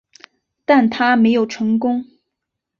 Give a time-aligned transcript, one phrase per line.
[0.65, 2.03] 但它没有成功。